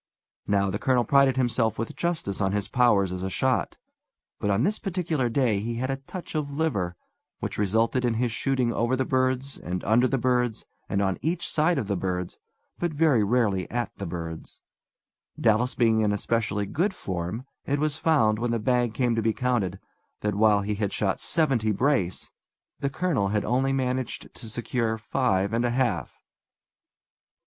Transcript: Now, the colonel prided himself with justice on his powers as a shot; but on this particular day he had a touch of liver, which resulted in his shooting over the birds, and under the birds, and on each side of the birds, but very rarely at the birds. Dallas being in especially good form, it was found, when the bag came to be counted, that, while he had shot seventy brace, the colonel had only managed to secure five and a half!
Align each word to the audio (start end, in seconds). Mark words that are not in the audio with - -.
Now, 0.47 0.71
the 0.71 0.79
colonel 0.79 1.03
prided 1.03 1.37
himself 1.37 1.77
with 1.77 1.95
justice 1.95 2.41
on 2.41 2.53
his 2.53 2.67
powers 2.67 3.11
as 3.11 3.21
a 3.21 3.29
shot; 3.29 3.77
but 4.39 4.49
on 4.49 4.63
this 4.63 4.79
particular 4.79 5.29
day 5.29 5.59
he 5.59 5.75
had 5.75 5.91
a 5.91 5.97
touch 5.97 6.33
of 6.33 6.49
liver, 6.49 6.95
which 7.39 7.59
resulted 7.59 8.03
in 8.03 8.15
his 8.15 8.31
shooting 8.31 8.73
over 8.73 8.95
the 8.95 9.05
birds, 9.05 9.59
and 9.59 9.83
under 9.83 10.07
the 10.07 10.17
birds, 10.17 10.65
and 10.89 11.03
on 11.03 11.19
each 11.21 11.47
side 11.47 11.77
of 11.77 11.85
the 11.85 11.95
birds, 11.95 12.39
but 12.79 12.91
very 12.95 13.23
rarely 13.23 13.69
at 13.69 13.95
the 13.97 14.07
birds. 14.07 14.59
Dallas 15.39 15.75
being 15.75 15.99
in 15.99 16.11
especially 16.11 16.65
good 16.65 16.95
form, 16.95 17.45
it 17.67 17.77
was 17.77 17.97
found, 17.97 18.39
when 18.39 18.49
the 18.49 18.57
bag 18.57 18.95
came 18.95 19.13
to 19.13 19.21
be 19.21 19.33
counted, 19.33 19.77
that, 20.21 20.33
while 20.33 20.61
he 20.61 20.73
had 20.73 20.91
shot 20.91 21.19
seventy 21.19 21.71
brace, 21.71 22.31
the 22.79 22.89
colonel 22.89 23.27
had 23.27 23.45
only 23.45 23.71
managed 23.71 24.33
to 24.33 24.49
secure 24.49 24.97
five 24.97 25.53
and 25.53 25.63
a 25.63 25.69
half! 25.69 26.23